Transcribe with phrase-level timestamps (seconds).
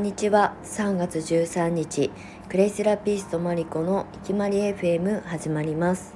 [0.00, 0.54] んにちは。
[0.64, 2.10] 3月13日
[2.48, 6.14] クレイセラピストマリコのいきまり FM 始まります。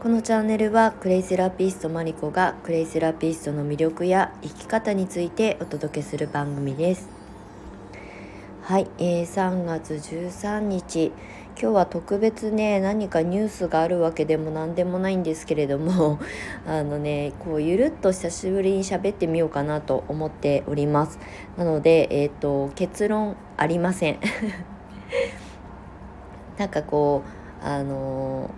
[0.00, 7.08] このチャンネルはクレイセラピストマリコがクレイセラピストの魅力や生き方についてお届けする番組です。
[8.62, 11.10] はい、えー、3月13日
[11.58, 16.18] 今日は特別ね何かニュースがあるわけでも何でもないんですけれども
[16.68, 21.18] あのねこうゆるっと久しぶりに喋ってみようかなと思っております。
[21.56, 24.18] なのでえっ、ー、と結論ありません。
[26.58, 27.22] なんかこ
[27.62, 28.50] うあの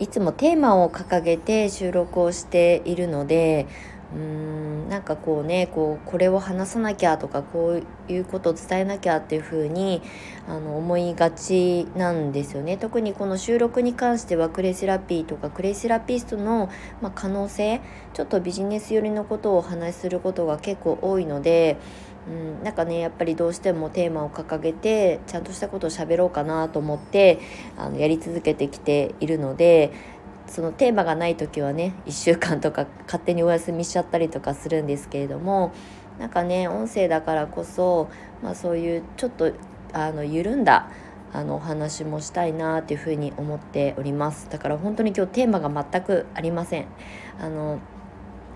[0.00, 3.68] いつもテーマを掲げて収録をしているので
[4.14, 10.02] うーんなんかこうねこうこれを話さなきゃとかこういうことを伝えなきゃっていう風に
[10.48, 12.76] あに思いがちなんですよね。
[12.76, 16.68] 特にこの収録に関してはクレイセラピーとかクレイセラピストの、
[17.00, 17.80] まあ、可能性
[18.12, 21.78] ちょっとビジネス寄りのことをお話しすることが結構多いので
[22.28, 27.40] うん、なんかねやっぱりどうしてもテーマを掲げてちゃんとしたことを喋ろうかなと思って
[27.76, 29.92] あのやり続けてきているので
[30.52, 35.72] そのテーマがない時はね1週間とか勝手にお休みしちゃったりとかするんですけれども
[36.18, 38.10] なんかね音声だからこそ、
[38.42, 39.50] まあ、そういうちょっと
[39.94, 40.90] あの緩んだ
[41.32, 44.50] あのお話もしたいなっていうふうに思っております。
[44.50, 46.86] だから本当に今日テーマが全くありません。
[47.40, 47.78] あの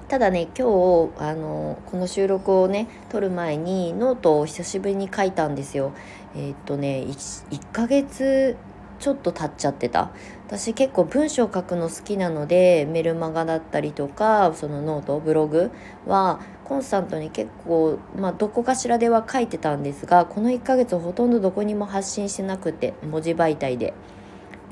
[0.08, 5.92] ただね今日あのこの収録をね録る前にノートを久しぶりに書いたんですよ。
[6.34, 8.58] えー、っとね 1, 1ヶ月
[8.98, 10.10] ちょっと経っちゃってた
[10.46, 15.70] 私結構文章書くの好きなのでメルマガだったりとかそのノートブログ
[16.06, 23.94] はコンスタントに結構、まあ、どこかしらでは書いてたんですがこの1ヶ月ほとんどどこにも発信してなくて文字媒体で。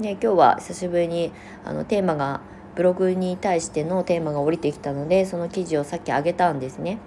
[0.00, 1.32] で今日は久しぶりに
[1.64, 2.40] あのテーマが
[2.74, 6.98] ブログに対してのテーマが降りてきたのでその記事をさっき上げたんですね。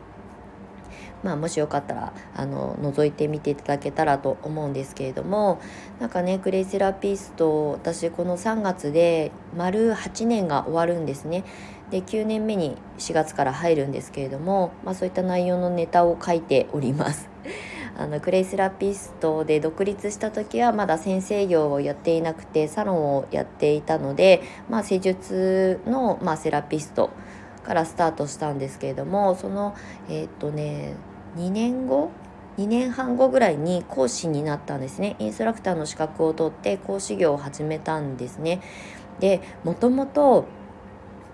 [1.23, 5.59] まあ、もしよかったらあの覗いてみていただけたらと思うんですけれども
[5.99, 11.43] なんかねクレイセラピスト私この3月で丸8年が終わるんですね。
[11.89, 17.29] で9年目に4月から入るんですけれども、まあ、そういった内容のネタを書いております。
[17.97, 27.09] あのクレイセラピストで独立した時はまだ先生業をやっていなくてサロンをやっていたので、まあ、施術の、まあ、セラピスト
[27.63, 29.75] からスタートしたんですけれどもその
[30.09, 30.93] えー、っとね
[31.37, 32.09] 2年後
[32.57, 35.15] ？2年半後ぐらいに講師になったんですね。
[35.19, 38.61] インストラクターの資格を取って講師業を始めたんですね。
[39.19, 40.45] でもともと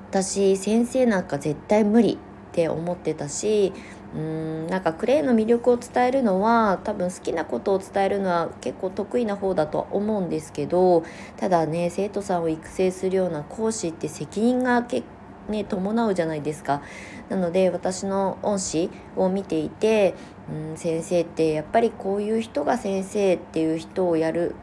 [0.10, 2.18] 私先生なんか絶対無理っ
[2.52, 3.74] て思ってたし
[4.14, 11.04] うーんなんかクレイの魅力を伝えるのは多分好きなことを伝えるのは結構得意な方だとは思うんですけど
[11.38, 16.82] ただね生徒さんを育成するような講師って責任が結構ね、伴うじゃないですか。
[17.30, 20.16] なので私の恩師を見ていて、
[20.50, 24.56] うん、先生ってやっぱりこういう人が先生っていう人をやる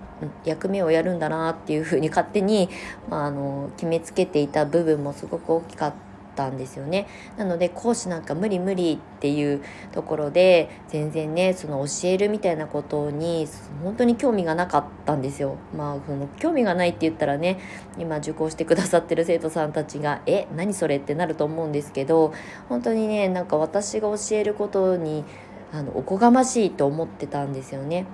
[0.44, 2.68] 役目をやるんだなっていうふうに勝手に、
[3.08, 6.09] まあ、あの決めつけていた部分もすごく大きかった。
[6.40, 7.06] ったんですよね
[7.36, 9.62] なので講師なんか無理無理っていう
[9.92, 13.46] ところで全然ねその教えるみたいなことに
[13.84, 17.60] 本当に興味がなかったんですよまあその興味がないって言ったらね
[17.98, 22.32] 今受講してくださってる生徒さんたちが「え何それ?」ってなると思うんですけど
[22.68, 25.24] 本当にねなんか私が教えることに
[25.72, 28.06] あのおこがましいと思ってたんですよね。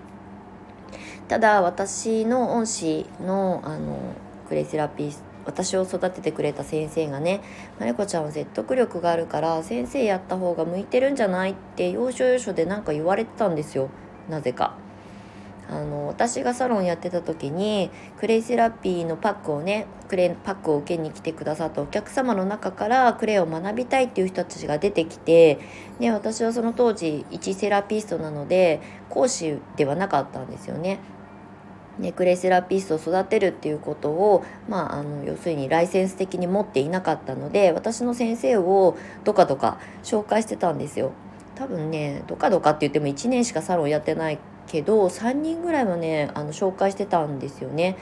[1.26, 3.98] ただ私の恩師のあの
[4.48, 7.41] クレイセラピス私を育ててくれた先生がね
[7.79, 13.89] 「まりこちゃんは説得力があるから先生やった方が向いてるんじゃない?」って要所要所で何か言われてたんですよ
[14.29, 14.75] なぜか。
[15.69, 17.91] あの私がサロンやってた時に
[18.21, 25.59] クレイセラピーのパックをねクレイパックを受けに来てくださったお客様の中からクレイを学びたいっていう人たちが出てきて、
[25.99, 28.81] ね、私はその当時一セラピストなので
[29.11, 31.01] 講師ではなかったんですよね。
[31.99, 41.13] ネクレセラピストを育てるっていうことを、まあ、あの要するにライセンス的に持っていなかったので私の先生をどかどか紹介してたんですよ。
[41.54, 47.97] 多分ねどかどかって言っても1年しかサロンやってないけど3人ぐらいはねあの紹介してたんですよね。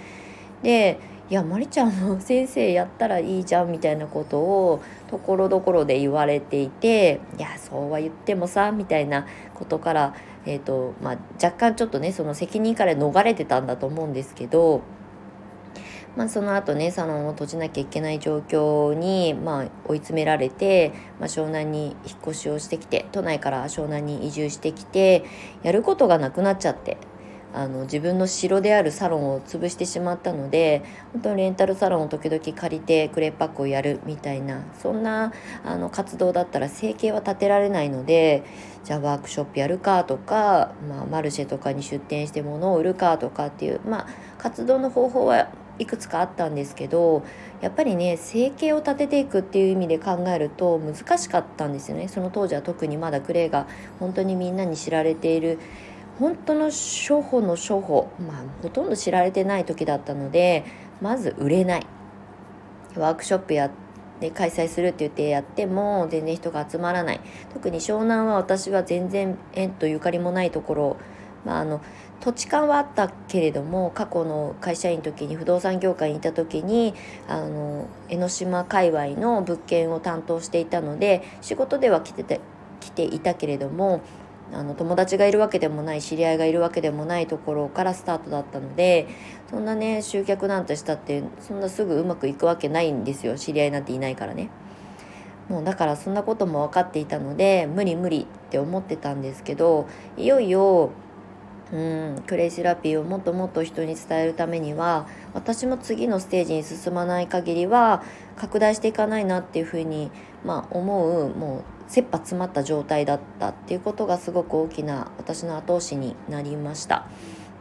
[0.62, 0.98] で
[1.30, 10.14] いやまりちゃんも先生やったらいいじゃんみたいなことをところどころで言われていていやそうは言ってもさみたいなことから、
[10.46, 14.82] えーとまあ、若干ちょっとねその責任から逃れてたんだと思うんですけど。
[16.16, 25.24] まあ、その後ねサロンを閉じなきゃいけない状況に、まあ、追い詰められて、まあ、湘南に引っ越しをしてきて都内から湘南に移住してきて
[25.64, 26.98] やることがなくなっちゃって
[27.54, 35.32] あの自分の城であるサロンを潰してしまったので本当にレンタルサロンを時々借りてクレーパックをやるみたいなそんな
[35.64, 38.42] あの活動だったら生計は立てられないので
[38.82, 44.06] じゃあワークショップやるかとか、まあ、マルシェとかに出店して物を売るかとかっていう、まあ、
[44.38, 45.48] 活動の方法は
[45.78, 47.24] いくつかあったんですけど
[47.60, 52.08] やっぱりね生計を立てていくっていう意味で考えると難しかったんですよね。
[52.08, 53.66] その当時は特にまだクレイが
[53.98, 55.58] 本当にみんなに知られている
[56.18, 60.64] 本当の初歩の初歩まあほとんど知られてない時だったので
[61.00, 61.86] まず売れない。
[62.96, 63.70] ワークショップや
[64.20, 67.20] で開催するって言ってやっても全然人が集まらない。
[67.52, 70.96] 特に湘南は私は全然縁とゆかりもないところ。
[71.44, 71.82] まあ、あの
[72.20, 76.94] 土地勘はあったけれども過去の会社員の時に不動産業界にいた時に
[77.28, 82.40] あの江ノ島界隈の物件を担当していたので仕事では来てて
[82.80, 84.00] 来ていたけれども
[84.52, 89.08] あの友達がいるわけでもない知り合いがいるわけでもないところからスタートだったので
[89.50, 94.50] そんなね集客なんてしたってそんなすぐうまくいくわけないんですよ知り合いなんていないからね。
[95.48, 99.86] もうだからそんなことも分かっていたので無理無理って思ってたんですけど
[100.16, 100.90] いよいよ
[101.72, 108.02] うんクレイセラピーをもっともっと人に伝えるためには私も次のステージに進まない限りは
[108.36, 110.10] 拡大していかないなっていうふうに、
[110.44, 117.06] まあ、思うもう切羽詰まった状態だったっていうことがすごく大きな私の後押しになりました。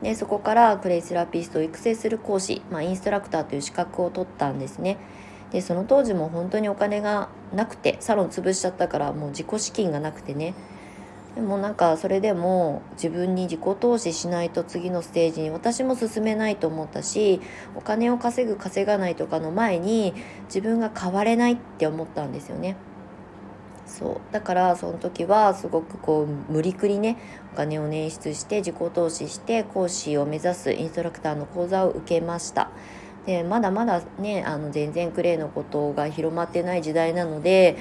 [0.02, 4.98] でそこからクレイセラピストを育成する講師、まあ、インストラクターという資格を取ったんですね。
[5.52, 10.56] でその当時も本当にお金がなくてサロン潰しちゃったからもう自己資金がなくてね
[11.36, 17.42] でもなんかそれでも自分に自己投資しないと次のステージに私も進めないと思ったし
[17.76, 20.14] お金を稼ぐ稼がないとかの前に
[20.46, 22.76] 自分が変われないって思ったんですよね。
[23.86, 27.18] そうだからその時はすごくこう無理くりね
[27.54, 32.72] お金を捻出して自己投資して講師を目指すインストラクターの講座を受けました
[33.28, 37.78] でまだまだねあの全然クレイのことが広まってない時代なので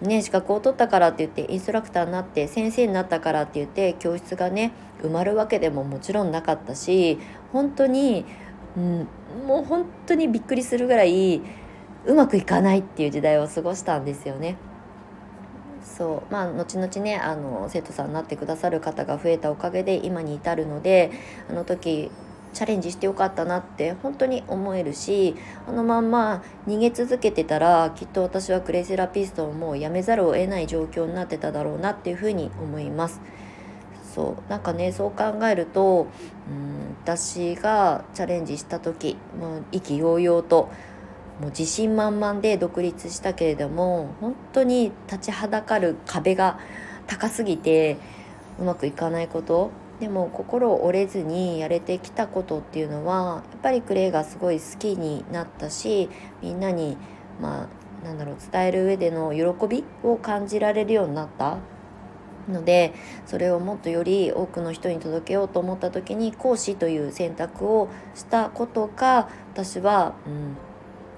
[0.00, 4.72] ね、資格を取ったからって言ってインストラクターになって先生になったからって言って教室がね
[5.02, 7.18] 埋まるわけでももちろんなかったし
[7.52, 8.26] 本当に、
[8.76, 9.08] うん、
[9.46, 11.40] もう本当にびっくりするぐらい
[12.04, 14.56] うまくいかないっていう時代を過ごしたんですよね。
[15.82, 21.10] そうまあ後々ねあの生徒さんになってくださる方が増えたおかげで今に至るので
[21.48, 22.10] あの時
[22.56, 25.36] チャレンジしてよかったなって本当に思えるし
[25.68, 33.20] あのまんま逃げ続けてたらきっと私はクレイセラピストをもうやめざるを得ない状況になってただろうなっていうふうに思います。
[34.14, 36.06] そうなんかねそう考えると
[36.48, 40.70] うん私がチャレンジした時もう意気揚々と
[41.42, 46.58] もう自信満々で独立したけれども本当に立ちはだかる壁が
[47.06, 47.98] 高すぎて
[48.58, 49.70] うまくいかないこと
[50.00, 56.10] でも心折れずにやれてきたことっていうのはやっぱりクレイがすごい好きになったし
[56.42, 56.98] みんなに
[57.40, 57.68] ま
[58.02, 61.58] あなんだろう伝える上での喜びを感じられるようになった
[62.48, 62.94] ので
[63.26, 70.56] それをもっとより多くの人に届けようと思った時に講師という選択をしたことが私は、うん、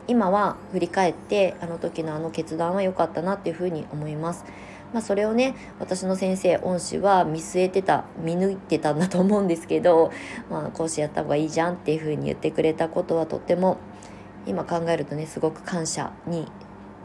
[0.07, 4.45] 今は振り返ってあの時のあの決断は良かったなっていうふうに思います。
[4.93, 10.13] まあ、それをね私の先生恩師は見据えてた見抜いてたんだと思うんですけど、
[10.51, 13.79] まあ、講師やった方がいいじゃんっていうふうに言ってくれたことはとっても
[14.47, 16.47] 今考えるとねすごく感謝に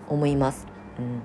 [0.08, 0.68] 思います。
[1.00, 1.22] うん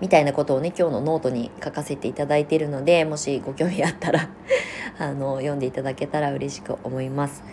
[0.00, 4.30] みたいなことをね今日のノートに書かせていただいているのでもしご興味あったら
[4.98, 7.44] あの読んでいただけたら嬉しく思います。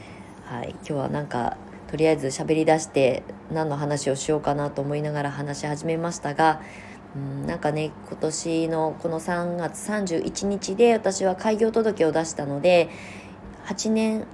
[0.46, 1.58] はい、今日はなんか
[1.92, 3.22] とりあえず喋り出して
[3.54, 6.62] 何の話をしようかなと思いながら話し始めましたが
[7.16, 12.90] うんなんかね今年のこの3月31日で私は開業届を出したので
[13.66, 14.26] 8年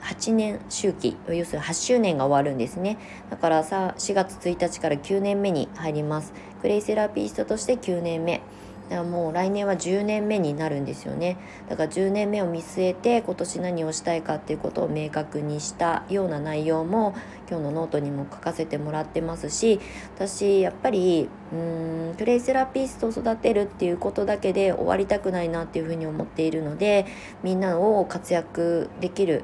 [0.00, 2.96] 8年周期要するに8周年が終わるんですね。
[3.28, 6.32] だからさ4月1日から9年目に入ります。
[6.62, 8.40] クレイセラピストとして9年目。
[8.88, 11.36] だからもう来年は10年目になるんですよね。
[11.68, 17.14] だから10年目を見据えて今年何をしたいかっていうことを明確にしたような内容も
[17.48, 19.80] 今日のノートにも書かせてもらってますし
[20.14, 27.06] 私やっぱりうんクレイセラピストを育てるっていうことだけで終わりたくないなっていうふうに思っているので
[27.42, 29.42] みんなを活躍できる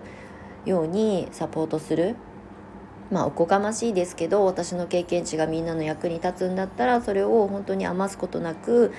[0.65, 2.15] ようにサポートする。
[3.11, 8.95] まあおこがましいですけど私の経験値がみんなの役に立つんだったらそれを本当に余すことなく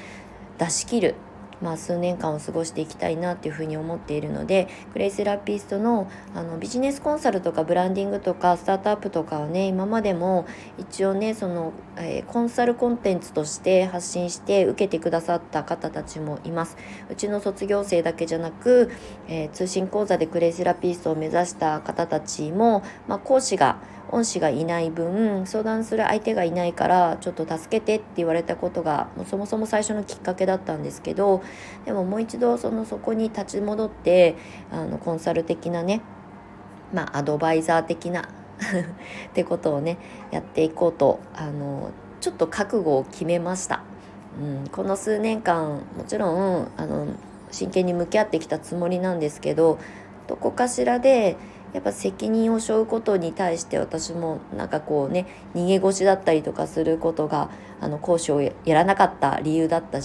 [0.63, 1.15] 出し切る
[1.63, 10.45] まあ、数年間を過ごしていきたいなっていうふうに思っているのでクレイセラピストのあのビジネスコンサルとかブランディングとかスタートアップとかはね今までも
[10.77, 16.75] 一応ねその、えー、コンサルコンテンツとして発信して受けてくださった方たちもいます。
[17.09, 18.91] うちの卒業生だけじゃなく、
[19.29, 23.77] えー、通信講座でクレイセラピストを目指した方たちも、まあ、講師が
[24.13, 31.43] 恩師がいない分相談する相手がいないからちょっと助けてって言われたことがもうそもそも最初のきっかけだったんですけど
[31.85, 34.35] でももう一度そのそこに立ち戻って
[34.71, 36.01] あのコンサル的なね
[36.93, 38.25] まあアドバイザー的な っ
[39.33, 39.97] てことをね
[40.31, 41.89] やっていこうとあの
[42.21, 43.81] ちょっと覚悟を決めました。
[44.39, 47.07] うん、この数年間もちろんあの
[47.51, 49.77] 真剣に向き合ってきたつもりなんですけど
[50.27, 51.37] どこかしらで
[51.73, 55.25] やっぱ責任を背負うことに対して私もなんかこうね
[55.55, 57.49] 逃げ腰だったりとかすることが
[57.81, 59.99] あの講師をやらなかった理由だった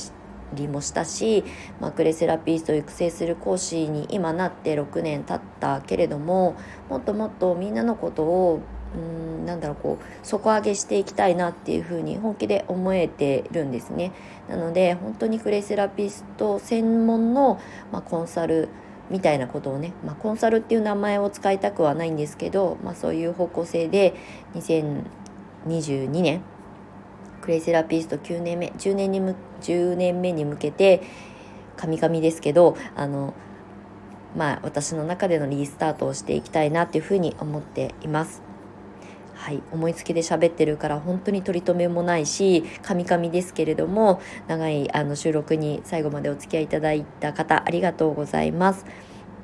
[0.54, 1.44] りもしたし、
[1.80, 6.56] まあ、クレセラピストを育成する講師に今なって6年経ったけれども
[6.88, 8.60] もっともっとみんなのことを
[8.94, 14.12] うんなんだろうこう底上げしていきたいなっていうふうに本気で思えてるんですね。
[14.48, 17.60] なので本当にクレセラピスト専門の、
[17.92, 18.68] まあ、コンサル
[19.10, 24.14] みたいなことをね、まあ、コンサルっていう名前を使いたくはないんですけど、まあ、そういう方向性で
[24.54, 26.42] 2022年
[27.40, 31.02] クレイセラピスト9年目10年にむ10年目に向けて
[31.76, 33.34] カミカミですけどあの
[34.36, 38.47] まあ私の中でのリスタートをしていきたいなっていうふうに思っています。
[39.38, 48.84] はい、思いつきで喋ってるから本当に取り留めもないしカミカミですけれども長いあの収録に最後までお付き合いいただいた方ありがとうございます。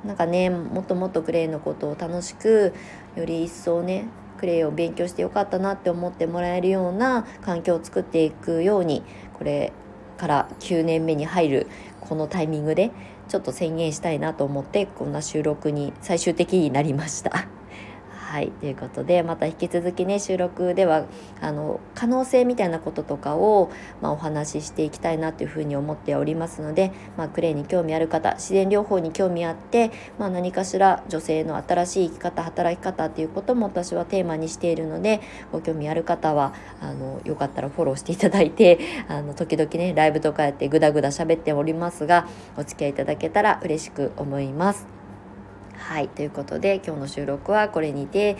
[0.05, 2.75] なんかねもっともっとクレイのことを楽しく
[3.17, 9.73] より一層ねクレイを勉強してよかったなって思ってもらえるような環境を作っていくようにこれ
[10.19, 11.67] から9年目に入る
[12.01, 12.91] このタイミングで
[13.29, 17.64] ちょっと宣言したいなと思ってこんな収録に最終的になりました。
[18.35, 21.07] はいということでまた引き続きね収録では
[21.41, 23.71] あの可能性みたいなこととかを、
[24.03, 35.21] まあ、お話ししていきたいなというふうに思っておりますので、まあ、クレイに興味ある方自然療法に興味あって、まあ、何かしら女性の新しい生き方働き方っていうことも私はテーマにしているので
[35.53, 42.27] ご興味ある方はあのよかったらフォローしていただいてあの時々ねライブとかやってグダグダ喋っておりますが
[42.57, 44.94] お付き合いいただけたら嬉しく思います。
[45.85, 48.39] はいということで今日の収録はこれにて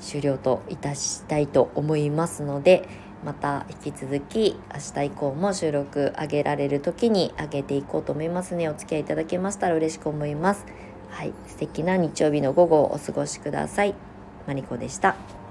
[0.00, 2.88] 終了といたしたいと思いますので
[3.24, 10.66] また引き続き明日以降も収録上げられる時に上げていこうと思います、ね、お付き合いいただけましたら嬉しく思います。
[11.08, 13.94] はい素敵な日曜日の午後をお過ごしください。
[14.48, 15.41] マリコでした。